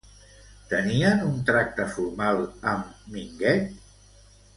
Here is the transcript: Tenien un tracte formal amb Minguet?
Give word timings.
Tenien 0.69 1.19
un 1.25 1.35
tracte 1.49 1.85
formal 1.97 2.41
amb 2.73 3.13
Minguet? 3.17 3.69